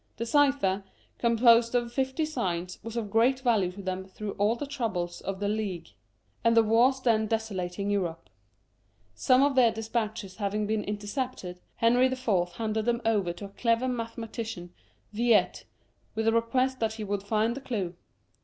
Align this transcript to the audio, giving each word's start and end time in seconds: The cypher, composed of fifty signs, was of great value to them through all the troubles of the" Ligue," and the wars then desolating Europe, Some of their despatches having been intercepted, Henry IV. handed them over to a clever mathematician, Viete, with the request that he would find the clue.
The 0.17 0.25
cypher, 0.25 0.83
composed 1.19 1.75
of 1.75 1.93
fifty 1.93 2.25
signs, 2.25 2.79
was 2.81 2.97
of 2.97 3.11
great 3.11 3.41
value 3.41 3.71
to 3.73 3.83
them 3.83 4.03
through 4.07 4.31
all 4.39 4.55
the 4.55 4.65
troubles 4.65 5.21
of 5.21 5.39
the" 5.39 5.47
Ligue," 5.61 5.89
and 6.43 6.57
the 6.57 6.63
wars 6.63 6.99
then 7.01 7.27
desolating 7.27 7.91
Europe, 7.91 8.27
Some 9.13 9.43
of 9.43 9.53
their 9.53 9.71
despatches 9.71 10.37
having 10.37 10.65
been 10.65 10.83
intercepted, 10.85 11.59
Henry 11.75 12.07
IV. 12.07 12.53
handed 12.55 12.85
them 12.85 13.03
over 13.05 13.31
to 13.31 13.45
a 13.45 13.49
clever 13.49 13.87
mathematician, 13.87 14.73
Viete, 15.13 15.65
with 16.15 16.25
the 16.25 16.33
request 16.33 16.79
that 16.79 16.93
he 16.93 17.03
would 17.03 17.21
find 17.21 17.53
the 17.55 17.61
clue. 17.61 17.93